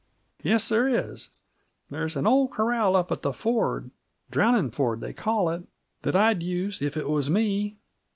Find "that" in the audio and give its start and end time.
6.01-6.15